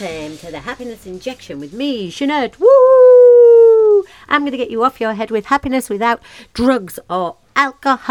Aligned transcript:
Welcome 0.00 0.38
to 0.38 0.50
the 0.50 0.60
Happiness 0.60 1.04
Injection 1.04 1.60
with 1.60 1.74
me, 1.74 2.10
Jeanette. 2.10 2.58
Woo! 2.58 4.04
I'm 4.28 4.40
going 4.42 4.52
to 4.52 4.56
get 4.56 4.70
you 4.70 4.82
off 4.82 4.98
your 4.98 5.12
head 5.12 5.30
with 5.30 5.46
happiness 5.46 5.90
without 5.90 6.22
drugs 6.54 6.98
or 7.10 7.36
alcohol. 7.54 8.10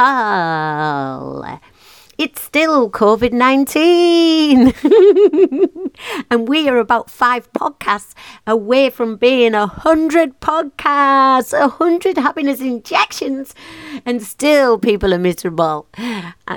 It's 2.20 2.42
still 2.44 2.92
COVID 2.92 3.32
19. 3.32 4.74
and 6.30 6.48
we 6.48 6.70
are 6.70 6.78
about 6.78 7.10
five 7.10 7.52
podcasts 7.54 8.14
away 8.46 8.92
from 8.92 9.16
being 9.16 9.56
a 9.56 9.66
hundred 9.66 10.40
podcasts, 10.42 11.60
a 11.60 11.70
hundred 11.70 12.18
happiness 12.18 12.62
injections. 12.62 13.56
And 14.06 14.22
still 14.22 14.78
people 14.78 15.12
are 15.12 15.18
miserable, 15.18 15.88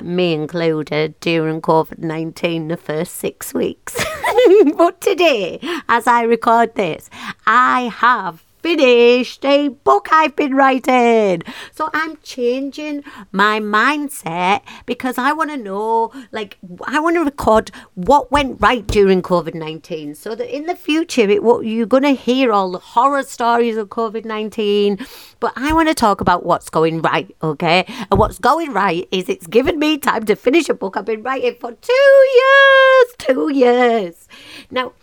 me 0.03 0.33
included, 0.33 1.19
during 1.21 1.59
COVID 1.59 1.97
19, 1.97 2.67
the 2.67 2.77
first 2.77 3.15
six 3.15 3.51
weeks. 3.51 4.05
but 4.77 4.99
today, 5.01 5.59
as 5.87 6.07
I 6.07 6.23
record 6.23 6.75
this, 6.75 7.09
I 7.45 7.83
have 7.95 8.43
finished 8.63 9.43
a 9.43 9.67
book 9.67 10.07
I've 10.11 10.35
been 10.37 10.55
writing. 10.55 11.43
So 11.73 11.89
I'm 11.93 12.17
changing 12.23 13.03
my 13.33 13.59
mindset 13.59 14.61
because 14.85 15.17
I 15.17 15.33
want 15.33 15.49
to 15.51 15.57
know, 15.57 16.13
like, 16.31 16.57
I 16.87 16.99
want 17.01 17.17
to 17.17 17.25
record 17.25 17.71
what 17.95 18.31
went 18.31 18.61
right 18.61 18.87
during 18.87 19.21
COVID 19.21 19.53
19 19.53 20.15
so 20.15 20.33
that 20.33 20.55
in 20.55 20.65
the 20.65 20.75
future, 20.75 21.29
it, 21.29 21.43
what, 21.43 21.65
you're 21.65 21.85
going 21.85 22.03
to 22.03 22.11
hear 22.11 22.53
all 22.53 22.71
the 22.71 22.79
horror 22.79 23.23
stories 23.23 23.75
of 23.75 23.89
COVID 23.89 24.23
19. 24.23 25.05
But 25.41 25.51
I 25.57 25.73
want 25.73 25.89
to 25.89 25.93
talk 25.93 26.21
about 26.21 26.45
what's 26.45 26.69
going 26.69 27.01
right, 27.01 27.35
okay? 27.43 27.85
And 28.09 28.17
what's 28.17 28.39
going 28.39 28.71
right 28.71 29.07
is 29.11 29.27
it's 29.27 29.45
given 29.45 29.77
me 29.77 29.97
time 29.97 30.25
to 30.25 30.35
finish 30.37 30.69
a 30.69 30.73
book 30.73 30.95
I've 30.95 31.05
been 31.05 31.21
writing 31.21 31.55
for 31.59 31.73
two 31.73 32.27
years. 32.33 33.15
Two 33.17 33.51
years. 33.53 34.27
Now, 34.71 34.93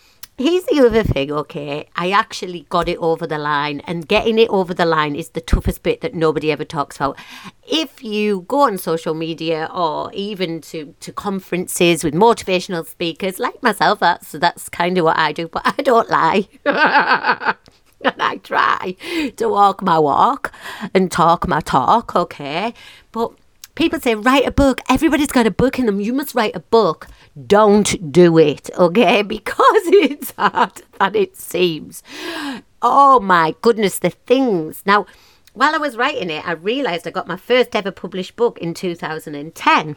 here's 0.40 0.64
the 0.64 0.80
other 0.80 1.02
thing, 1.02 1.30
okay? 1.30 1.88
I 1.96 2.10
actually 2.10 2.66
got 2.70 2.88
it 2.88 2.96
over 2.98 3.26
the 3.26 3.38
line, 3.38 3.80
and 3.80 4.08
getting 4.08 4.38
it 4.38 4.48
over 4.48 4.72
the 4.72 4.86
line 4.86 5.14
is 5.14 5.30
the 5.30 5.40
toughest 5.40 5.82
bit 5.82 6.00
that 6.00 6.14
nobody 6.14 6.50
ever 6.50 6.64
talks 6.64 6.96
about. 6.96 7.18
If 7.62 8.02
you 8.02 8.42
go 8.48 8.60
on 8.60 8.78
social 8.78 9.14
media 9.14 9.68
or 9.72 10.10
even 10.14 10.62
to, 10.62 10.94
to 11.00 11.12
conferences 11.12 12.02
with 12.02 12.14
motivational 12.14 12.86
speakers 12.86 13.38
like 13.38 13.62
myself, 13.62 14.00
that's 14.00 14.32
that's 14.32 14.68
kind 14.68 14.96
of 14.96 15.04
what 15.04 15.18
I 15.18 15.32
do, 15.32 15.48
but 15.48 15.62
I 15.64 15.82
don't 15.82 16.08
lie. 16.08 16.48
and 16.64 18.22
I 18.22 18.36
try 18.42 18.96
to 19.36 19.48
walk 19.48 19.82
my 19.82 19.98
walk 19.98 20.52
and 20.94 21.12
talk 21.12 21.46
my 21.46 21.60
talk, 21.60 22.16
okay? 22.16 22.72
But 23.12 23.32
people 23.74 24.00
say, 24.00 24.14
write 24.14 24.46
a 24.46 24.50
book. 24.50 24.80
Everybody's 24.88 25.32
got 25.32 25.46
a 25.46 25.50
book 25.50 25.78
in 25.78 25.86
them. 25.86 26.00
You 26.00 26.12
must 26.12 26.34
write 26.34 26.56
a 26.56 26.60
book 26.60 27.06
don't 27.46 28.12
do 28.12 28.38
it, 28.38 28.70
okay? 28.76 29.22
Because 29.30 29.82
it's 29.86 30.32
harder 30.32 30.82
than 30.98 31.14
it 31.14 31.36
seems. 31.36 32.02
Oh 32.82 33.20
my 33.20 33.54
goodness, 33.60 33.98
the 33.98 34.10
things. 34.10 34.82
Now, 34.84 35.06
while 35.52 35.74
I 35.74 35.78
was 35.78 35.96
writing 35.96 36.30
it, 36.30 36.46
I 36.46 36.52
realised 36.52 37.06
I 37.06 37.10
got 37.10 37.26
my 37.28 37.36
first 37.36 37.74
ever 37.74 37.90
published 37.90 38.36
book 38.36 38.58
in 38.58 38.74
2010. 38.74 39.96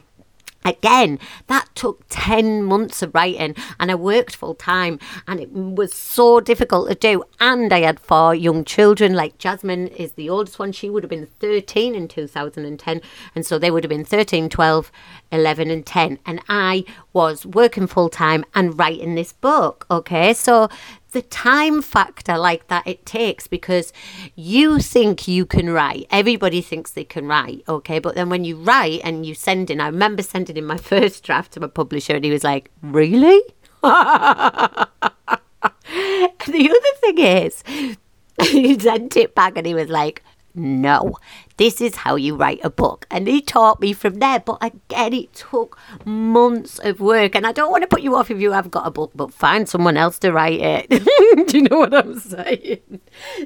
Again, 0.66 1.20
that 1.48 1.68
took 1.76 2.06
10 2.10 2.64
months 2.64 3.02
of 3.02 3.14
writing 3.14 3.54
and 3.80 3.92
I 3.92 3.96
worked 3.96 4.36
full 4.36 4.56
time 4.56 4.98
and 5.28 5.40
it 5.42 5.52
was 5.52 5.94
so 5.94 6.40
difficult 6.40 6.88
to 6.88 6.96
do. 6.96 7.24
And 7.40 7.74
I 7.74 7.82
had 7.82 8.00
four 8.00 8.34
young 8.34 8.64
children, 8.64 9.14
like 9.14 9.38
Jasmine 9.38 9.88
is 9.88 10.14
the 10.14 10.30
oldest 10.30 10.60
one. 10.60 10.72
She 10.72 10.90
would 10.90 11.04
have 11.04 11.10
been 11.10 11.28
13 11.40 11.96
in 11.96 12.08
2010. 12.08 13.02
And 13.36 13.46
so 13.46 13.60
they 13.60 13.72
would 13.72 13.84
have 13.84 13.90
been 13.90 14.06
13, 14.06 14.48
12, 14.50 14.92
11, 15.32 15.70
and 15.70 15.86
10. 15.86 16.20
And 16.26 16.42
I 16.48 16.86
was 17.14 17.46
working 17.46 17.88
full 17.88 18.10
time 18.10 18.44
and 18.54 18.78
writing 18.78 19.16
this 19.16 19.32
book. 19.34 19.86
Okay. 19.90 20.34
So 20.34 20.68
the 21.12 21.22
time 21.22 21.82
factor 21.82 22.38
like 22.38 22.68
that 22.68 22.86
it 22.88 23.06
takes 23.06 23.48
because 23.48 23.94
you 24.36 24.80
think 24.80 25.28
you 25.28 25.46
can 25.46 25.70
write. 25.70 26.08
Everybody 26.10 26.62
thinks 26.62 26.92
they 26.92 27.04
can 27.04 27.28
write, 27.28 27.64
okay? 27.70 28.00
But 28.00 28.16
then 28.16 28.30
when 28.30 28.44
you 28.44 28.58
write 28.58 29.02
and 29.04 29.26
you 29.26 29.36
send 29.36 29.70
in, 29.70 29.80
I 29.80 29.86
remember 29.88 30.24
sending 30.24 30.58
in 30.58 30.66
my 30.66 30.78
first 30.92 31.24
draft 31.24 31.54
to 31.54 31.60
my 31.60 31.68
publisher 31.68 32.16
and 32.16 32.26
he 32.26 32.32
was 32.32 32.44
like, 32.44 32.72
Really? 32.82 33.42
the 33.84 34.88
other 36.48 36.94
thing 37.02 37.18
is, 37.20 37.64
he 38.42 38.80
sent 38.80 39.16
it 39.18 39.36
back 39.36 39.58
and 39.58 39.68
he 39.68 39.74
was 39.74 39.90
like, 39.90 40.24
no, 40.56 41.18
this 41.58 41.82
is 41.82 41.96
how 41.98 42.16
you 42.16 42.36
write 42.36 42.60
a 42.64 42.70
book. 42.70 43.06
And 43.12 43.28
he 43.28 43.42
taught 43.42 43.80
me 43.80 43.94
from 43.94 44.16
there. 44.16 44.40
But 44.40 44.58
again, 44.62 45.14
it 45.14 45.34
took 45.34 45.78
months 46.06 46.80
of 46.80 47.00
work. 47.00 47.36
And 47.36 47.46
I 47.46 47.52
don't 47.52 47.72
want 47.72 47.84
to 47.84 47.88
put 47.88 48.02
you 48.02 48.16
off 48.16 48.32
if 48.32 48.40
you 48.40 48.52
have 48.52 48.72
got 48.72 48.88
a 48.88 48.92
book, 48.92 49.12
but 49.14 49.34
find 49.34 49.70
someone 49.70 49.98
else 49.98 50.18
to 50.20 50.32
write 50.32 50.60
it. 50.60 50.90
Do 51.48 51.58
you 51.58 51.64
know 51.70 51.80
what 51.80 51.94
I'm 51.94 52.20
saying? 52.20 53.02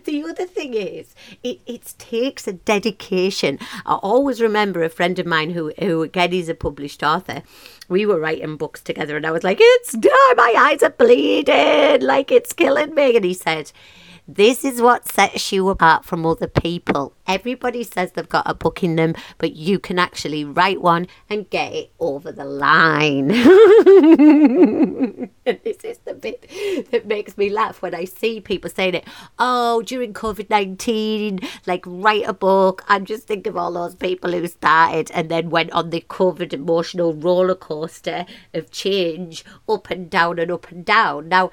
The 0.05 0.23
other 0.23 0.45
thing 0.45 0.73
is, 0.73 1.13
it, 1.43 1.59
it 1.65 1.93
takes 1.97 2.47
a 2.47 2.53
dedication. 2.53 3.59
I 3.85 3.95
always 3.95 4.41
remember 4.41 4.83
a 4.83 4.89
friend 4.89 5.19
of 5.19 5.25
mine 5.25 5.51
who, 5.51 5.73
who 5.79 6.03
again, 6.03 6.33
is 6.33 6.49
a 6.49 6.55
published 6.55 7.03
author. 7.03 7.43
We 7.89 8.05
were 8.05 8.19
writing 8.19 8.57
books 8.57 8.81
together, 8.81 9.15
and 9.15 9.25
I 9.25 9.31
was 9.31 9.43
like, 9.43 9.57
it's 9.59 9.93
time, 9.93 10.35
my 10.35 10.53
eyes 10.57 10.83
are 10.83 10.89
bleeding, 10.89 12.01
like 12.01 12.31
it's 12.31 12.53
killing 12.53 12.93
me. 12.93 13.15
And 13.15 13.25
he 13.25 13.33
said, 13.33 13.71
this 14.27 14.65
is 14.65 14.81
what 14.81 15.07
sets 15.07 15.53
you 15.53 15.69
apart 15.69 16.03
from 16.03 16.25
other 16.25 16.47
people. 16.47 17.13
Everybody 17.25 17.83
says 17.83 18.11
they've 18.11 18.27
got 18.27 18.49
a 18.49 18.53
book 18.53 18.83
in 18.83 18.97
them, 18.97 19.15
but 19.37 19.55
you 19.55 19.79
can 19.79 19.97
actually 19.97 20.43
write 20.43 20.81
one 20.81 21.07
and 21.29 21.49
get 21.49 21.71
it 21.71 21.91
over 21.99 22.33
the 22.33 22.43
line. 22.43 23.31
and 25.45 25.59
this 25.63 25.77
is 25.83 25.99
the 25.99 26.13
bit 26.13 26.45
that 26.91 27.05
makes 27.05 27.37
me 27.37 27.49
laugh 27.49 27.81
when 27.81 27.95
I 27.95 28.03
see 28.03 28.41
people 28.41 28.69
saying 28.69 28.95
it. 28.95 29.05
Oh, 29.39 29.81
during 29.81 30.13
COVID 30.13 30.49
19, 30.49 31.39
like 31.65 31.83
write 31.85 32.27
a 32.27 32.33
book. 32.33 32.83
I'm 32.89 33.05
just 33.05 33.27
thinking 33.27 33.51
of 33.51 33.57
all 33.57 33.71
those 33.71 33.95
people 33.95 34.33
who 34.33 34.45
started 34.47 35.09
and 35.11 35.29
then 35.29 35.49
went 35.49 35.71
on 35.71 35.89
the 35.89 36.01
COVID 36.01 36.51
emotional 36.51 37.13
roller 37.13 37.55
coaster 37.55 38.25
of 38.53 38.71
change 38.71 39.45
up 39.69 39.89
and 39.89 40.09
down 40.09 40.39
and 40.39 40.51
up 40.51 40.69
and 40.69 40.83
down. 40.83 41.29
Now, 41.29 41.51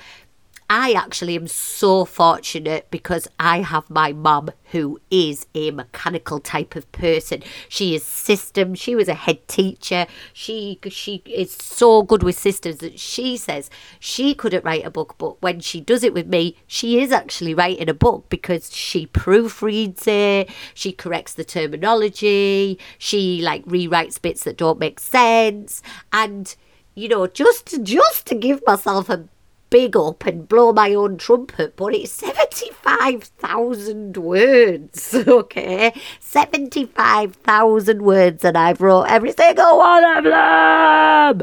I 0.70 0.92
actually 0.92 1.36
am 1.36 1.46
so 1.46 2.04
fortunate 2.04 2.90
because 2.90 3.28
I 3.38 3.60
have 3.60 3.90
my 3.90 4.12
mum 4.12 4.50
who 4.72 4.98
is 5.10 5.46
a 5.54 5.70
mechanical 5.70 6.40
type 6.40 6.74
of 6.74 6.90
person. 6.90 7.42
She 7.68 7.94
is 7.94 8.04
system. 8.04 8.74
She 8.74 8.96
was 8.96 9.08
a 9.08 9.14
head 9.14 9.46
teacher. 9.46 10.06
She 10.32 10.78
she 10.88 11.22
is 11.26 11.52
so 11.52 12.02
good 12.02 12.22
with 12.22 12.38
systems 12.38 12.78
that 12.78 12.98
she 12.98 13.36
says 13.36 13.68
she 14.00 14.34
couldn't 14.34 14.64
write 14.64 14.86
a 14.86 14.90
book, 14.90 15.16
but 15.18 15.40
when 15.42 15.60
she 15.60 15.80
does 15.80 16.02
it 16.02 16.14
with 16.14 16.26
me, 16.26 16.56
she 16.66 16.98
is 17.00 17.12
actually 17.12 17.54
writing 17.54 17.90
a 17.90 17.94
book 17.94 18.28
because 18.28 18.74
she 18.74 19.06
proofreads 19.06 20.06
it, 20.06 20.50
she 20.72 20.92
corrects 20.92 21.34
the 21.34 21.44
terminology, 21.44 22.78
she 22.98 23.42
like 23.42 23.64
rewrites 23.66 24.20
bits 24.20 24.44
that 24.44 24.56
don't 24.56 24.78
make 24.78 24.98
sense, 24.98 25.82
and 26.12 26.56
you 26.94 27.08
know, 27.08 27.26
just 27.26 27.82
just 27.82 28.26
to 28.26 28.34
give 28.34 28.62
myself 28.66 29.08
a 29.10 29.28
big 29.74 29.96
up 29.96 30.24
and 30.24 30.48
blow 30.48 30.72
my 30.72 30.94
own 30.94 31.16
trumpet, 31.16 31.74
but 31.74 31.92
it's 31.92 32.12
75,000 32.12 34.16
words, 34.16 35.12
okay? 35.26 35.92
75,000 36.20 38.02
words, 38.02 38.44
and 38.44 38.56
I've 38.56 38.80
wrote 38.80 39.06
every 39.06 39.32
single 39.32 39.78
one 39.78 40.04
of 40.04 40.22
them. 40.22 41.42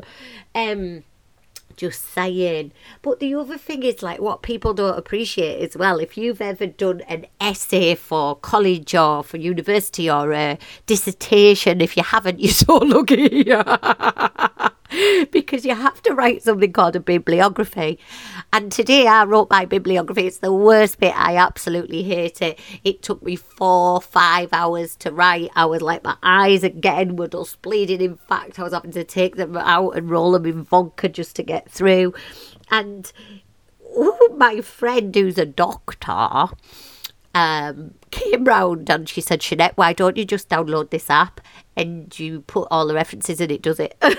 Um, 0.56 1.03
just 1.75 2.06
saying. 2.14 2.72
But 3.02 3.20
the 3.20 3.36
other 3.36 3.58
thing 3.58 3.84
is 3.84 4.02
like 4.02 4.22
what 4.22 4.44
people 4.44 4.73
don't 4.73 4.97
appreciate 4.97 5.61
as 5.61 5.76
well. 5.76 6.00
If 6.00 6.17
you've 6.17 6.40
ever 6.40 6.67
done 6.67 7.02
an 7.09 7.26
essay 7.41 7.96
for 7.96 8.38
college 8.38 8.96
or 8.96 9.26
for 9.26 9.35
university 9.35 10.09
or 10.09 10.32
a 10.32 10.58
dissertation, 10.85 11.82
if 11.82 11.97
you 11.97 12.03
haven't, 12.03 12.40
you're 12.44 12.53
so 12.53 12.78
lucky. 12.78 13.52
because 15.32 15.66
you 15.66 15.76
have 15.76 16.02
to 16.03 16.14
write 16.14 16.43
something 16.43 16.72
called 16.72 16.96
a 16.96 16.99
bibliography. 16.99 17.99
And 18.52 18.72
today 18.72 19.08
I 19.08 19.23
wrote 19.23 19.49
my 19.49 19.66
bibliography. 19.66 20.28
It's 20.28 20.40
the 20.40 20.53
worst 20.53 20.99
bit. 20.99 21.16
I 21.17 21.38
absolutely 21.38 22.03
hate 22.03 22.41
it. 22.41 22.59
It 22.84 23.02
took 23.02 23.23
me 23.23 23.35
four, 23.35 24.02
five 24.02 24.49
hours 24.52 24.96
to 24.97 25.11
write. 25.11 25.52
I 25.55 25.66
was 25.66 25.82
like, 25.82 26.03
my 26.03 26.17
eyes 26.23 26.64
again 26.64 27.16
were 27.16 27.28
just 27.28 27.61
bleeding. 27.61 28.02
In 28.02 28.17
fact, 28.17 28.59
I 28.59 28.64
was 28.64 28.73
having 28.73 28.91
to 28.91 29.03
take 29.03 29.35
them 29.35 29.55
out 29.58 29.91
and 29.91 30.09
roll 30.09 30.32
them 30.32 30.46
in 30.46 30.64
vodka 30.64 31.09
just 31.09 31.35
to 31.37 31.44
get 31.44 31.70
through. 31.70 32.14
And 32.70 33.11
oh, 33.85 34.35
my 34.37 34.61
friend 34.61 35.14
who's 35.16 35.37
a 35.37 35.46
doctor 35.46 36.55
um, 37.34 37.94
came 38.11 38.43
round 38.46 38.90
and 38.90 39.08
she 39.08 39.22
said, 39.22 39.41
Jeanette, 39.41 39.78
why 39.78 39.93
don't 39.93 40.17
you 40.17 40.25
just 40.25 40.49
download 40.49 40.90
this 40.90 41.09
app 41.09 41.41
and 41.75 42.17
you 42.19 42.41
put 42.41 42.67
all 42.72 42.85
the 42.87 42.93
references 42.93 43.41
and 43.41 43.52
it 43.52 43.61
does 43.61 43.79
it? 43.79 43.96
I 44.02 44.16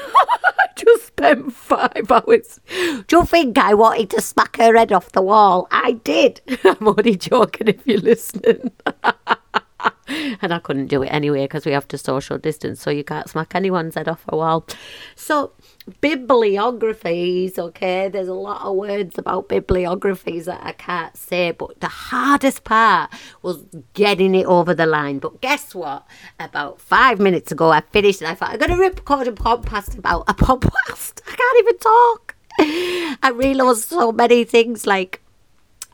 just 0.77 1.07
spent 1.09 1.53
five 1.53 2.11
hours. 2.11 2.61
Do 3.07 3.19
you 3.19 3.25
think 3.25 3.59
I 3.59 3.75
wanted 3.75 4.11
to 4.11 4.21
smack 4.21 4.57
her 4.57 4.77
head 4.77 4.93
off 4.93 5.13
the 5.13 5.23
wall? 5.23 5.69
I 5.71 5.93
did. 5.93 6.41
I'm 6.65 6.89
only 6.89 7.17
joking 7.17 7.69
if 7.69 7.87
you're 7.87 7.99
listening. 7.99 8.73
and 10.43 10.53
I 10.53 10.59
couldn't 10.59 10.89
do 10.89 11.03
it 11.03 11.09
anyway 11.09 11.45
because 11.45 11.65
we 11.65 11.73
have 11.73 11.89
to 11.89 11.99
social 11.99 12.39
distance, 12.39 12.81
so 12.81 12.91
you 12.91 13.05
can't 13.05 13.29
smack 13.29 13.55
anyone's 13.55 13.95
head 13.95 14.09
off 14.09 14.25
a 14.29 14.37
wall. 14.37 14.67
So, 15.15 15.53
bibliographies, 16.01 17.59
okay, 17.59 18.09
there's 18.09 18.29
a 18.29 18.35
lot 18.35 18.63
of 18.63 18.77
words 18.77 19.19
about 19.19 19.49
bibliographies 19.49 20.47
that 20.47 20.61
I 20.63 20.73
can't 20.73 21.17
say, 21.17 21.53
but 21.53 21.81
the 21.81 21.89
hardest 21.89 22.65
part 22.65 23.11
was 23.43 23.65
getting 23.95 24.35
it 24.35 24.47
over 24.47 24.75
the 24.75 24.87
line. 24.87 25.19
But 25.19 25.41
guess 25.41 25.75
what? 25.75 26.07
About 26.39 26.81
five 26.81 27.19
minutes 27.19 27.53
ago, 27.53 27.71
I 27.71 27.81
finished 27.81 28.21
and 28.21 28.31
I 28.31 28.35
thought, 28.35 28.51
I'm 28.51 28.59
going 28.59 28.71
to 28.71 28.77
record 28.77 29.29
a 29.29 29.33
podcast 29.33 29.99
about 29.99 30.25
a 30.29 30.35
podcast. 30.35 31.21
I 31.27 31.37
can't 31.37 31.59
even 31.59 31.79
talk. 31.79 32.35
I 32.59 33.33
realised 33.35 33.89
so 33.89 34.13
many 34.13 34.45
things 34.45 34.87
like 34.87 35.23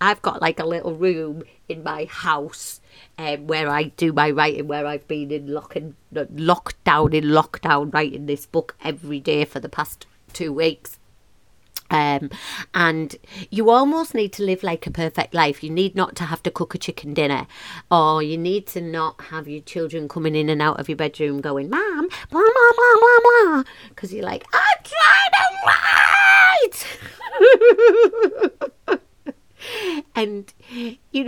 I've 0.01 0.23
got 0.23 0.41
like 0.41 0.59
a 0.59 0.65
little 0.65 0.95
room 0.95 1.43
in 1.69 1.83
my 1.83 2.07
house 2.07 2.81
um, 3.19 3.47
where 3.47 3.69
I 3.69 3.85
do 3.85 4.13
my 4.13 4.31
writing, 4.31 4.69
where 4.69 4.87
I've 4.87 5.07
been 5.09 5.31
in 5.31 5.53
lock 5.53 5.77
and, 5.77 5.95
lockdown, 6.13 7.15
in 7.15 7.25
lockdown, 7.25 7.93
writing 7.93 8.27
this 8.27 8.47
book 8.47 8.77
every 8.83 9.21
day 9.21 9.45
for 9.45 9.61
the 9.61 9.69
past 9.69 10.07
two 10.33 10.53
weeks. 10.53 10.99
Um, 11.91 12.31
and 12.75 13.17
you 13.51 13.71
almost 13.71 14.15
need 14.15 14.33
to 14.35 14.43
live 14.43 14.63
like 14.63 14.87
a 14.87 14.91
perfect 14.91 15.33
life. 15.33 15.65
You 15.65 15.71
need 15.71 15.95
not 15.95 16.17
to 16.17 16.25
have 16.25 16.43
to 16.43 16.51
cook 16.51 16.75
a 16.75 16.79
chicken 16.79 17.15
dinner, 17.15 17.47
or 17.91 18.23
you 18.23 18.37
need 18.37 18.67
to 18.69 18.83
not 18.83 19.21
have 19.31 19.49
your 19.49 19.63
children 19.63 20.07
coming 20.07 20.35
in 20.35 20.51
and 20.51 20.61
out 20.61 20.79
of 20.79 20.89
your 20.89 20.97
bedroom 20.97 21.41
going, 21.41 21.71
"Mom, 21.71 22.09
blah 22.31 22.41
blah 22.41 22.73
blah 22.77 22.97
blah 23.01 23.19
blah," 23.23 23.65
because 23.89 24.13
you're 24.13 24.23
like, 24.25 24.45
"I'm 24.53 24.85
trying 24.85 25.33
to 25.33 25.47
write." 25.67 26.87
and 30.15 30.53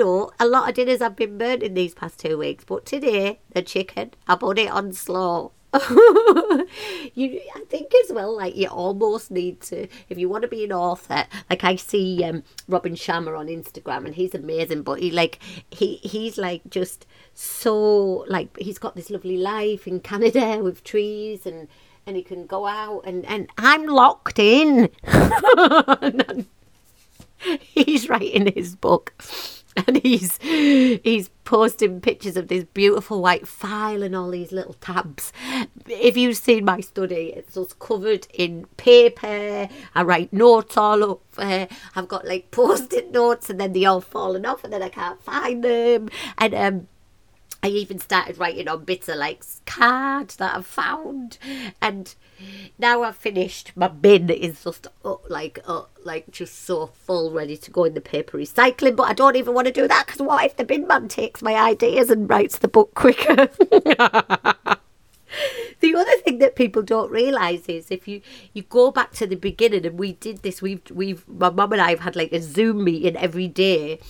know, 0.00 0.30
a 0.40 0.46
lot 0.46 0.68
of 0.68 0.74
dinners 0.74 1.00
have 1.00 1.16
been 1.16 1.38
burnt 1.38 1.62
in 1.62 1.74
these 1.74 1.94
past 1.94 2.18
two 2.18 2.38
weeks, 2.38 2.64
but 2.64 2.84
today 2.84 3.40
the 3.52 3.62
chicken, 3.62 4.12
I 4.26 4.34
put 4.36 4.58
it 4.58 4.70
on 4.70 4.92
slow. 4.92 5.52
you, 7.14 7.40
I 7.54 7.60
think 7.68 7.92
as 8.04 8.12
well, 8.12 8.36
like 8.36 8.56
you 8.56 8.66
almost 8.66 9.30
need 9.30 9.60
to, 9.62 9.86
if 10.08 10.18
you 10.18 10.28
want 10.28 10.42
to 10.42 10.48
be 10.48 10.64
an 10.64 10.72
author. 10.72 11.26
Like 11.48 11.62
I 11.62 11.76
see 11.76 12.24
um, 12.24 12.42
Robin 12.66 12.94
Sharma 12.94 13.38
on 13.38 13.46
Instagram, 13.46 14.04
and 14.04 14.16
he's 14.16 14.34
amazing. 14.34 14.82
But 14.82 14.98
he 14.98 15.12
like 15.12 15.38
he 15.70 15.96
he's 15.96 16.38
like 16.38 16.62
just 16.68 17.06
so 17.34 18.24
like 18.28 18.56
he's 18.58 18.78
got 18.78 18.96
this 18.96 19.10
lovely 19.10 19.36
life 19.36 19.86
in 19.86 20.00
Canada 20.00 20.58
with 20.62 20.82
trees 20.82 21.46
and 21.46 21.68
and 22.04 22.16
he 22.16 22.22
can 22.24 22.46
go 22.46 22.66
out 22.66 23.02
and 23.04 23.24
and 23.26 23.48
I'm 23.56 23.86
locked 23.86 24.40
in. 24.40 24.88
he's 27.62 28.08
writing 28.08 28.52
his 28.52 28.74
book 28.74 29.14
and 29.86 29.98
he's 29.98 30.38
he's 30.38 31.28
posting 31.44 32.00
pictures 32.00 32.36
of 32.36 32.48
this 32.48 32.64
beautiful 32.64 33.22
white 33.22 33.46
file 33.46 34.02
and 34.02 34.16
all 34.16 34.30
these 34.30 34.52
little 34.52 34.74
tabs. 34.74 35.32
If 35.86 36.16
you've 36.16 36.36
seen 36.36 36.64
my 36.64 36.80
study, 36.80 37.32
it's 37.36 37.54
just 37.54 37.78
covered 37.78 38.26
in 38.34 38.66
paper. 38.76 39.68
I 39.94 40.02
write 40.02 40.32
notes 40.32 40.76
all 40.76 41.02
over. 41.04 41.68
I've 41.94 42.08
got 42.08 42.26
like 42.26 42.50
post-it 42.50 43.12
notes, 43.12 43.50
and 43.50 43.60
then 43.60 43.72
they 43.72 43.84
all 43.84 44.00
fallen 44.00 44.44
off, 44.44 44.64
and 44.64 44.72
then 44.72 44.82
I 44.82 44.88
can't 44.88 45.22
find 45.22 45.62
them. 45.62 46.08
And 46.38 46.54
um, 46.54 46.88
I 47.62 47.68
even 47.68 47.98
started 47.98 48.38
writing 48.38 48.68
on 48.68 48.84
bits 48.84 49.08
of 49.08 49.16
like 49.16 49.44
cards 49.66 50.36
that 50.36 50.56
I've 50.56 50.64
found, 50.64 51.36
and 51.82 52.14
now 52.78 53.02
I've 53.02 53.16
finished. 53.16 53.72
My 53.76 53.88
bin 53.88 54.30
is 54.30 54.64
just 54.64 54.86
like 55.28 55.58
like 56.02 56.30
just 56.30 56.64
so 56.64 56.86
full, 56.86 57.32
ready 57.32 57.58
to 57.58 57.70
go 57.70 57.84
in 57.84 57.92
the 57.92 58.00
paper 58.00 58.38
recycling. 58.38 58.96
But 58.96 59.08
I 59.10 59.12
don't 59.12 59.36
even 59.36 59.52
want 59.52 59.66
to 59.66 59.72
do 59.72 59.86
that 59.88 60.06
because 60.06 60.22
what 60.22 60.44
if 60.44 60.56
the 60.56 60.64
bin 60.64 60.86
man 60.86 61.08
takes 61.08 61.42
my 61.42 61.54
ideas 61.54 62.08
and 62.08 62.30
writes 62.30 62.58
the 62.58 62.68
book 62.68 62.94
quicker? 62.94 63.36
the 65.80 65.94
other 65.94 66.16
thing 66.22 66.38
that 66.38 66.56
people 66.56 66.82
don't 66.82 67.10
realise 67.10 67.66
is 67.68 67.90
if 67.90 68.08
you 68.08 68.22
you 68.54 68.62
go 68.62 68.90
back 68.90 69.12
to 69.12 69.26
the 69.26 69.36
beginning, 69.36 69.84
and 69.84 69.98
we 69.98 70.12
did 70.14 70.38
this. 70.38 70.62
We've 70.62 70.80
we've 70.90 71.28
my 71.28 71.50
mum 71.50 71.72
and 71.72 71.82
I 71.82 71.90
have 71.90 72.00
had 72.00 72.16
like 72.16 72.32
a 72.32 72.40
Zoom 72.40 72.84
meeting 72.84 73.16
every 73.16 73.48
day 73.48 74.00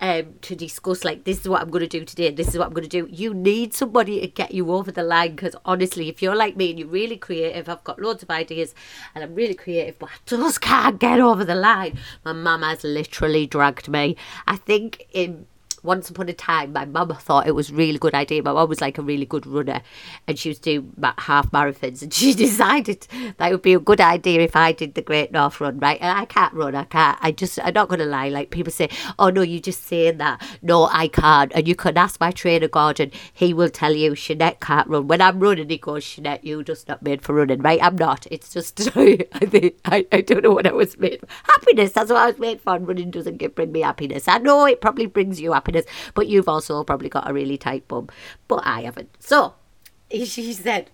um, 0.00 0.34
to 0.42 0.56
discuss 0.56 1.04
like 1.04 1.24
this 1.24 1.40
is 1.40 1.48
what 1.48 1.62
I'm 1.62 1.70
going 1.70 1.88
to 1.88 1.98
do 1.98 2.04
today 2.04 2.30
this 2.30 2.48
is 2.48 2.58
what 2.58 2.66
I'm 2.66 2.72
going 2.72 2.88
to 2.88 3.02
do. 3.02 3.08
You 3.10 3.32
need 3.32 3.74
somebody 3.74 4.20
to 4.20 4.26
get 4.26 4.52
you 4.52 4.72
over 4.72 4.90
the 4.90 5.02
line 5.02 5.32
because 5.32 5.54
honestly 5.64 6.08
if 6.08 6.22
you're 6.22 6.34
like 6.34 6.56
me 6.56 6.70
and 6.70 6.78
you're 6.78 6.88
really 6.88 7.16
creative 7.16 7.68
I've 7.68 7.84
got 7.84 8.00
loads 8.00 8.22
of 8.22 8.30
ideas 8.30 8.74
and 9.14 9.22
I'm 9.22 9.34
really 9.34 9.54
creative 9.54 9.98
but 9.98 10.10
I 10.10 10.16
just 10.26 10.60
can't 10.60 10.98
get 10.98 11.20
over 11.20 11.44
the 11.44 11.54
line. 11.54 11.98
My 12.24 12.32
mum 12.32 12.62
has 12.62 12.84
literally 12.84 13.46
dragged 13.46 13.88
me. 13.88 14.16
I 14.46 14.56
think 14.56 15.06
in 15.12 15.46
once 15.84 16.10
upon 16.10 16.28
a 16.28 16.32
time, 16.32 16.72
my 16.72 16.84
mum 16.84 17.14
thought 17.20 17.46
it 17.46 17.54
was 17.54 17.70
a 17.70 17.74
really 17.74 17.98
good 17.98 18.14
idea. 18.14 18.42
My 18.42 18.52
mum 18.52 18.68
was 18.68 18.80
like 18.80 18.98
a 18.98 19.02
really 19.02 19.26
good 19.26 19.46
runner 19.46 19.82
and 20.26 20.38
she 20.38 20.48
was 20.48 20.58
doing 20.58 20.92
half 21.18 21.50
marathons. 21.50 22.02
And 22.02 22.12
she 22.20 22.34
decided 22.34 23.06
that 23.36 23.50
would 23.52 23.62
be 23.62 23.74
a 23.74 23.78
good 23.78 24.00
idea 24.00 24.40
if 24.40 24.56
I 24.56 24.72
did 24.72 24.94
the 24.94 25.02
Great 25.02 25.30
North 25.30 25.60
Run, 25.60 25.78
right? 25.78 26.00
And 26.00 26.18
I 26.18 26.24
can't 26.24 26.54
run, 26.54 26.74
I 26.74 26.84
can't. 26.84 27.18
I 27.20 27.32
just, 27.32 27.58
I'm 27.62 27.74
not 27.74 27.88
going 27.88 27.98
to 27.98 28.06
lie. 28.06 28.30
Like 28.30 28.50
people 28.50 28.72
say, 28.72 28.88
oh 29.18 29.28
no, 29.28 29.42
you're 29.42 29.60
just 29.60 29.84
saying 29.84 30.18
that. 30.18 30.42
No, 30.62 30.88
I 30.90 31.08
can't. 31.08 31.52
And 31.54 31.68
you 31.68 31.76
can 31.76 31.98
ask 31.98 32.18
my 32.18 32.30
trainer, 32.30 32.68
Gordon. 32.68 33.10
He 33.32 33.52
will 33.52 33.70
tell 33.70 33.92
you, 33.92 34.12
Shanette 34.12 34.60
can't 34.60 34.88
run. 34.88 35.06
When 35.06 35.20
I'm 35.20 35.38
running, 35.38 35.68
he 35.68 35.78
goes, 35.78 36.04
Shanette, 36.04 36.40
you're 36.42 36.62
just 36.62 36.88
not 36.88 37.02
made 37.02 37.22
for 37.22 37.34
running, 37.34 37.60
right? 37.60 37.82
I'm 37.82 37.96
not. 37.96 38.26
It's 38.30 38.52
just, 38.52 38.80
I 38.96 39.72
I, 39.84 40.06
I 40.10 40.20
don't 40.22 40.42
know 40.42 40.52
what 40.52 40.66
I 40.66 40.72
was 40.72 40.96
made 40.98 41.20
for. 41.20 41.26
Happiness, 41.44 41.92
that's 41.92 42.10
what 42.10 42.18
I 42.22 42.26
was 42.26 42.38
made 42.38 42.60
for. 42.60 42.74
And 42.74 42.88
running 42.88 43.10
doesn't 43.10 43.36
give, 43.36 43.54
bring 43.54 43.72
me 43.72 43.80
happiness. 43.82 44.28
I 44.28 44.38
know 44.38 44.64
it 44.66 44.80
probably 44.80 45.06
brings 45.06 45.40
you 45.40 45.52
happiness 45.52 45.73
happiness. 45.74 46.12
But 46.14 46.28
you've 46.28 46.48
also 46.48 46.84
probably 46.84 47.08
got 47.08 47.28
a 47.28 47.32
really 47.32 47.58
tight 47.58 47.86
bum. 47.88 48.08
But 48.48 48.62
I 48.64 48.82
haven't. 48.82 49.10
So 49.18 49.54
she 50.10 50.52
said, 50.52 50.90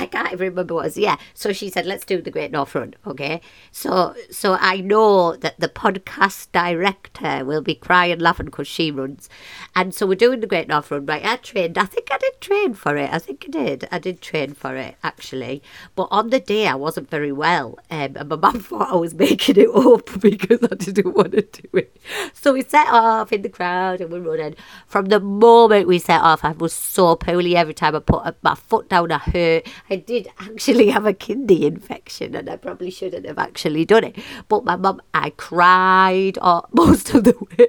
I 0.00 0.06
can't 0.06 0.32
even 0.32 0.48
remember 0.48 0.74
what 0.74 0.80
it 0.80 0.84
was. 0.84 0.96
Yeah. 0.98 1.16
So 1.34 1.52
she 1.52 1.68
said, 1.70 1.86
let's 1.86 2.04
do 2.04 2.20
the 2.20 2.30
Great 2.30 2.50
North 2.50 2.74
Run. 2.74 2.94
Okay. 3.06 3.40
So 3.70 4.14
so 4.30 4.56
I 4.60 4.78
know 4.78 5.36
that 5.36 5.58
the 5.60 5.68
podcast 5.68 6.52
director 6.52 7.44
will 7.44 7.62
be 7.62 7.74
crying 7.74 8.18
laughing 8.18 8.46
because 8.46 8.68
she 8.68 8.90
runs. 8.90 9.28
And 9.74 9.94
so 9.94 10.06
we're 10.06 10.14
doing 10.14 10.40
the 10.40 10.46
Great 10.46 10.68
North 10.68 10.90
Run. 10.90 11.06
Right. 11.06 11.24
I 11.24 11.36
trained. 11.36 11.78
I 11.78 11.84
think 11.84 12.08
I 12.10 12.18
did 12.18 12.40
train 12.40 12.74
for 12.74 12.96
it. 12.96 13.10
I 13.12 13.18
think 13.18 13.44
I 13.48 13.50
did. 13.50 13.88
I 13.92 13.98
did 13.98 14.20
train 14.20 14.54
for 14.54 14.76
it 14.76 14.96
actually. 15.02 15.62
But 15.94 16.08
on 16.10 16.30
the 16.30 16.40
day 16.40 16.66
I 16.66 16.74
wasn't 16.74 17.10
very 17.10 17.32
well. 17.32 17.78
Um, 17.90 18.16
and 18.16 18.28
my 18.28 18.36
mum 18.36 18.60
thought 18.60 18.92
I 18.92 18.96
was 18.96 19.14
making 19.14 19.56
it 19.56 19.68
up 19.68 20.08
because 20.20 20.60
I 20.62 20.74
didn't 20.74 21.14
want 21.14 21.32
to 21.32 21.42
do 21.42 21.68
it. 21.74 21.96
So 22.32 22.52
we 22.52 22.62
set 22.62 22.88
off 22.88 23.32
in 23.32 23.42
the 23.42 23.48
crowd 23.48 24.00
and 24.00 24.10
we're 24.10 24.20
running. 24.20 24.56
From 24.86 25.06
the 25.06 25.20
moment 25.20 25.86
we 25.86 25.98
set 25.98 26.20
off, 26.20 26.44
I 26.44 26.52
was 26.52 26.72
so 26.72 27.16
poorly 27.16 27.56
every 27.56 27.74
time 27.74 27.94
I 27.94 28.00
put 28.00 28.36
my 28.42 28.54
foot 28.54 28.88
down. 28.88 29.12
I 29.12 29.18
hurt. 29.18 29.66
I 29.90 29.96
did 29.96 30.28
actually 30.38 30.90
have 30.90 31.04
a 31.04 31.12
kidney 31.12 31.66
infection 31.66 32.36
and 32.36 32.48
I 32.48 32.56
probably 32.56 32.90
shouldn't 32.90 33.26
have 33.26 33.38
actually 33.38 33.84
done 33.84 34.04
it. 34.04 34.16
But 34.48 34.64
my 34.64 34.76
mum, 34.76 35.02
I 35.12 35.30
cried 35.30 36.38
most 36.72 37.12
of 37.12 37.24
the 37.24 37.36
way. 37.58 37.66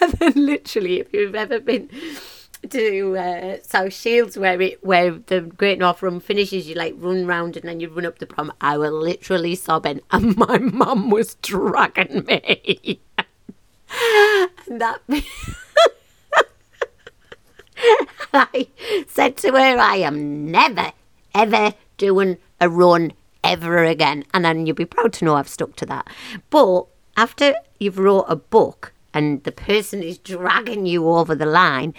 and 0.00 0.12
then 0.14 0.32
literally, 0.46 1.00
if 1.00 1.12
you've 1.12 1.34
ever 1.34 1.60
been 1.60 1.90
to 2.70 3.16
uh, 3.18 3.56
South 3.62 3.92
Shields 3.92 4.38
where 4.38 4.60
it 4.60 4.82
where 4.82 5.10
the 5.10 5.42
Great 5.42 5.78
North 5.78 6.02
Run 6.02 6.20
finishes, 6.20 6.68
you 6.68 6.74
like 6.74 6.94
run 6.96 7.26
round 7.26 7.56
and 7.56 7.68
then 7.68 7.80
you 7.80 7.88
run 7.88 8.06
up 8.06 8.18
the 8.18 8.26
prom. 8.26 8.52
I 8.60 8.78
was 8.78 8.90
literally 8.90 9.54
sobbing, 9.54 10.00
and 10.10 10.36
my 10.38 10.58
mum 10.58 11.10
was 11.10 11.34
dragging 11.36 12.24
me. 12.24 13.00
and 14.68 14.80
that. 14.80 15.00
I 18.32 18.68
said 19.08 19.36
to 19.38 19.50
her, 19.52 19.78
I 19.78 19.96
am 19.96 20.50
never 20.50 20.92
ever 21.34 21.74
doing 21.96 22.38
a 22.60 22.68
run 22.68 23.12
ever 23.44 23.84
again. 23.84 24.24
And 24.32 24.44
then 24.44 24.66
you'll 24.66 24.76
be 24.76 24.84
proud 24.84 25.12
to 25.14 25.24
know 25.24 25.36
I've 25.36 25.48
stuck 25.48 25.76
to 25.76 25.86
that. 25.86 26.08
But 26.50 26.86
after 27.16 27.54
you've 27.78 27.98
wrote 27.98 28.26
a 28.28 28.36
book 28.36 28.92
and 29.14 29.42
the 29.44 29.52
person 29.52 30.02
is 30.02 30.18
dragging 30.18 30.86
you 30.86 31.08
over 31.08 31.34
the 31.34 31.46
line, 31.46 31.94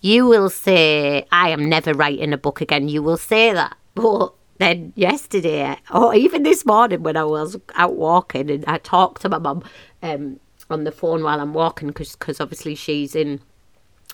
you 0.00 0.26
will 0.26 0.50
say, 0.50 1.26
I 1.30 1.50
am 1.50 1.68
never 1.68 1.92
writing 1.92 2.32
a 2.32 2.38
book 2.38 2.60
again. 2.60 2.88
You 2.88 3.02
will 3.02 3.16
say 3.16 3.52
that. 3.52 3.76
But 3.94 4.32
then 4.58 4.92
yesterday, 4.96 5.76
or 5.92 6.14
even 6.14 6.42
this 6.42 6.64
morning 6.64 7.02
when 7.02 7.16
I 7.16 7.24
was 7.24 7.56
out 7.74 7.96
walking 7.96 8.50
and 8.50 8.64
I 8.66 8.78
talked 8.78 9.22
to 9.22 9.28
my 9.28 9.38
mum 9.38 9.62
um, 10.02 10.40
on 10.70 10.84
the 10.84 10.92
phone 10.92 11.22
while 11.22 11.40
I'm 11.40 11.54
walking 11.54 11.88
because 11.88 12.40
obviously 12.40 12.74
she's 12.74 13.14
in 13.14 13.40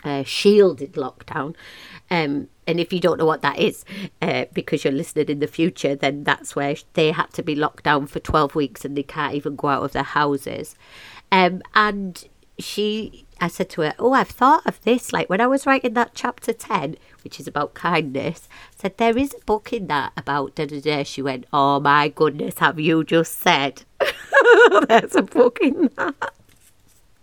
uh, 0.05 0.23
shielded 0.25 0.95
lockdown. 0.95 1.55
Um, 2.11 2.49
and 2.67 2.79
if 2.79 2.93
you 2.93 3.01
don't 3.01 3.19
know 3.19 3.27
what 3.27 3.43
that 3.43 3.59
is, 3.59 3.85
uh, 4.21 4.45
because 4.53 4.85
you're 4.85 4.93
listening 4.93 5.29
in 5.29 5.39
the 5.41 5.47
future, 5.47 5.95
then 5.95 6.25
that's 6.25 6.55
where 6.55 6.77
they 6.95 7.11
had 7.11 7.33
to 7.35 7.43
be 7.43 7.55
locked 7.55 7.85
down 7.85 8.07
for 8.07 8.21
12 8.21 8.55
weeks 8.55 8.85
and 8.85 8.97
they 8.97 9.03
can't 9.03 9.35
even 9.35 9.57
go 9.57 9.69
out 9.69 9.83
of 9.83 9.93
their 9.93 10.03
houses. 10.03 10.77
Um, 11.33 11.63
and 11.75 12.25
she, 12.59 13.27
I 13.41 13.49
said 13.49 13.69
to 13.71 13.81
her, 13.83 13.95
Oh, 13.99 14.13
I've 14.13 14.29
thought 14.29 14.65
of 14.67 14.81
this. 14.83 15.13
Like 15.13 15.29
when 15.29 15.41
I 15.41 15.47
was 15.47 15.67
writing 15.67 15.95
that 15.95 16.13
chapter 16.15 16.53
10, 16.53 16.97
which 17.25 17.41
is 17.41 17.49
about 17.49 17.75
kindness, 17.75 18.49
I 18.53 18.83
said, 18.83 18.97
There 18.97 19.19
is 19.19 19.35
a 19.35 19.45
book 19.45 19.73
in 19.73 19.89
that 19.89 20.13
about 20.17 20.55
da 20.55 20.67
da 20.67 20.81
da. 20.81 21.03
She 21.03 21.23
went, 21.23 21.47
Oh 21.53 21.81
my 21.81 22.09
goodness, 22.09 22.59
have 22.59 22.79
you 22.79 23.03
just 23.03 23.39
said? 23.39 23.83
There's 24.89 25.17
a 25.17 25.23
book 25.23 25.59
in 25.61 25.91
that. 25.97 26.33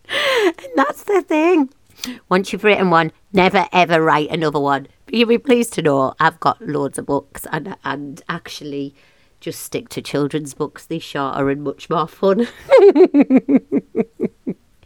and 0.10 0.72
that's 0.76 1.04
the 1.04 1.22
thing 1.22 1.70
Once 2.30 2.52
you've 2.52 2.64
written 2.64 2.90
one, 2.90 3.12
never 3.34 3.68
ever 3.72 4.02
write 4.02 4.30
another 4.30 4.60
one. 4.60 4.88
You'll 5.12 5.30
be 5.30 5.38
pleased 5.38 5.74
to 5.74 5.82
know 5.82 6.14
I've 6.20 6.40
got 6.40 6.62
loads 6.62 6.98
of 6.98 7.06
books 7.06 7.46
and 7.52 7.76
and 7.84 8.22
actually 8.30 8.96
just 9.40 9.62
stick 9.62 9.90
to 9.90 10.02
children's 10.02 10.54
books. 10.54 10.86
They're 10.86 11.00
shorter 11.00 11.50
and 11.50 11.64
much 11.64 11.90
more 11.90 12.08
fun. 12.08 12.48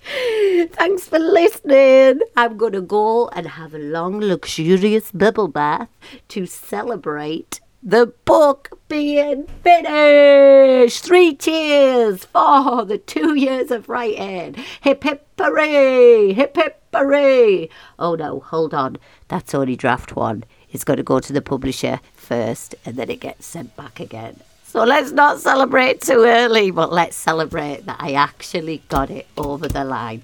Thanks 0.04 1.08
for 1.08 1.18
listening. 1.20 2.20
I'm 2.36 2.58
going 2.58 2.74
to 2.74 2.82
go 2.82 3.30
and 3.30 3.48
have 3.48 3.74
a 3.74 3.80
long, 3.80 4.20
luxurious 4.20 5.12
bubble 5.12 5.48
bath 5.48 5.90
to 6.30 6.46
celebrate 6.46 7.62
the 7.82 8.14
book 8.26 8.80
being 8.88 9.48
finished. 9.64 11.04
Three 11.04 11.36
cheers 11.36 12.26
for 12.26 12.86
the 12.86 12.98
two 12.98 13.36
years 13.36 13.72
of 13.72 13.90
writing. 13.90 14.56
Hip 14.82 15.04
hip 15.04 15.28
hooray! 15.38 16.34
Hip 16.34 16.56
hip 16.56 16.83
hooray! 16.94 17.70
Oh 18.00 18.16
no, 18.16 18.40
hold 18.40 18.74
on. 18.74 18.98
That's 19.28 19.54
only 19.54 19.76
draft 19.76 20.16
one. 20.16 20.44
It's 20.72 20.84
got 20.84 20.96
to 20.96 21.04
go 21.04 21.20
to 21.20 21.34
the 21.34 21.42
publisher 21.42 22.00
first 22.16 22.76
and 22.86 22.96
then 22.96 23.10
it 23.10 23.20
gets 23.20 23.46
sent 23.46 23.76
back 23.76 24.00
again. 24.00 24.40
So 24.74 24.84
let's 24.86 25.12
not 25.12 25.40
celebrate 25.40 26.02
too 26.02 26.24
early, 26.24 26.72
but 26.72 26.92
let's 26.92 27.16
celebrate 27.16 27.86
that 27.86 27.98
I 28.00 28.14
actually 28.14 28.82
got 28.90 29.12
it 29.12 29.28
over 29.38 29.68
the 29.68 29.84
line. 29.84 30.24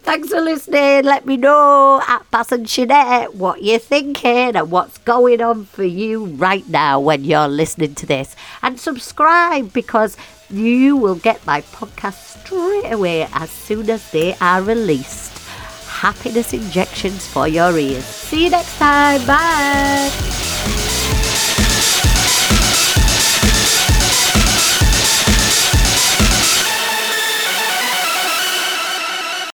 Thanks 0.00 0.30
for 0.30 0.40
listening. 0.40 1.04
Let 1.04 1.26
me 1.26 1.36
know 1.36 2.02
at 2.08 2.28
Bass 2.32 2.50
and 2.50 2.66
Jeanette 2.66 3.36
what 3.36 3.62
you're 3.62 3.78
thinking 3.78 4.56
and 4.56 4.68
what's 4.72 4.98
going 4.98 5.40
on 5.40 5.66
for 5.66 5.84
you 5.84 6.24
right 6.24 6.68
now 6.68 6.98
when 6.98 7.22
you're 7.22 7.46
listening 7.46 7.94
to 7.94 8.04
this. 8.04 8.34
And 8.62 8.80
subscribe 8.80 9.72
because 9.72 10.16
you 10.50 10.96
will 10.96 11.14
get 11.14 11.46
my 11.46 11.60
podcast 11.60 12.40
straight 12.42 12.90
away 12.90 13.28
as 13.32 13.48
soon 13.50 13.88
as 13.90 14.10
they 14.10 14.34
are 14.40 14.60
released. 14.60 15.43
Happiness 16.04 16.52
injections 16.52 17.26
for 17.26 17.48
your 17.48 17.78
ears. 17.78 18.04
See 18.04 18.44
you 18.44 18.50
next 18.50 18.76
time. 18.76 19.26
Bye. 19.26 20.53